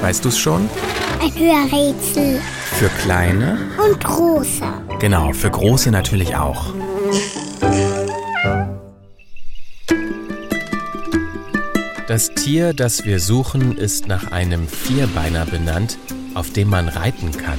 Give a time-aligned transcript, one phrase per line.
[0.00, 0.68] Weißt du es schon?
[1.20, 2.40] Ein Hörrätsel.
[2.78, 3.58] Für kleine?
[3.84, 4.64] Und große.
[5.00, 6.72] Genau, für große natürlich auch.
[12.06, 15.98] Das Tier, das wir suchen, ist nach einem Vierbeiner benannt,
[16.34, 17.58] auf dem man reiten kann.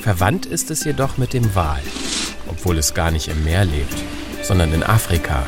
[0.00, 1.82] Verwandt ist es jedoch mit dem Wal,
[2.48, 3.94] obwohl es gar nicht im Meer lebt,
[4.42, 5.46] sondern in Afrika.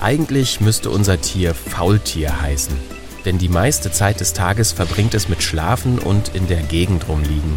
[0.00, 2.76] Eigentlich müsste unser Tier Faultier heißen,
[3.24, 7.56] denn die meiste Zeit des Tages verbringt es mit Schlafen und in der Gegend rumliegen.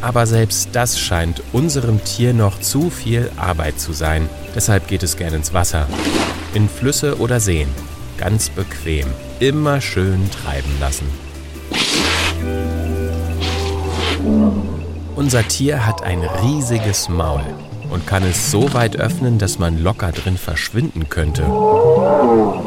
[0.00, 4.28] Aber selbst das scheint unserem Tier noch zu viel Arbeit zu sein.
[4.54, 5.86] Deshalb geht es gern ins Wasser,
[6.54, 7.68] in Flüsse oder Seen.
[8.16, 9.08] Ganz bequem,
[9.40, 11.06] immer schön treiben lassen.
[15.16, 17.44] Unser Tier hat ein riesiges Maul
[17.90, 21.44] und kann es so weit öffnen, dass man locker drin verschwinden könnte.
[21.44, 22.62] Aber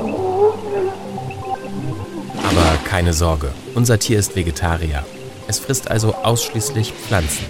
[2.86, 5.06] keine Sorge, unser Tier ist Vegetarier.
[5.48, 7.46] Es frisst also ausschließlich Pflanzen.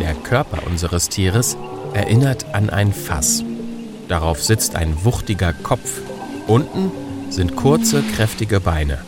[0.00, 1.56] Der Körper unseres Tieres
[1.92, 3.42] erinnert an ein Fass.
[4.08, 6.00] Darauf sitzt ein wuchtiger Kopf.
[6.46, 6.92] Unten
[7.30, 8.98] sind kurze, kräftige Beine.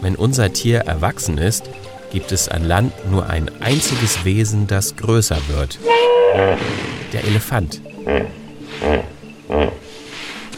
[0.00, 1.70] Wenn unser Tier erwachsen ist,
[2.12, 5.78] gibt es an Land nur ein einziges Wesen, das größer wird.
[7.12, 7.80] Der Elefant.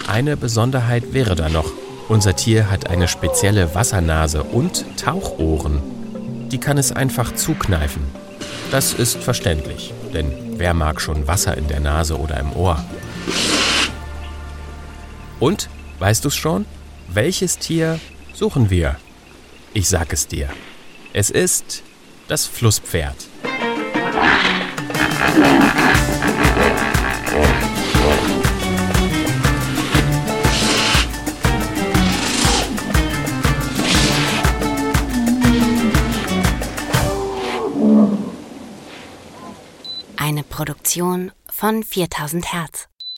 [0.09, 1.71] Eine Besonderheit wäre da noch.
[2.09, 5.81] Unser Tier hat eine spezielle Wassernase und Tauchohren.
[6.51, 8.03] Die kann es einfach zukneifen.
[8.71, 12.85] Das ist verständlich, denn wer mag schon Wasser in der Nase oder im Ohr?
[15.39, 15.69] Und,
[16.01, 16.67] weißt du's schon?
[17.09, 18.01] Welches Tier
[18.33, 18.97] suchen wir?
[19.73, 20.49] Ich sag es dir.
[21.17, 21.85] Es ist
[22.27, 23.15] das Flusspferd.
[40.17, 42.89] Eine Produktion von 4000 Hertz.